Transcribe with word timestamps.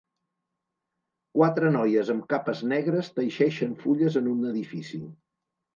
Quatre 1.35 1.69
noies 1.77 2.11
amb 2.15 2.27
capes 2.33 2.65
negres 2.75 3.13
teixeixen 3.21 3.79
fulles 3.87 4.23
en 4.25 4.35
un 4.37 4.45
edifici. 4.55 5.07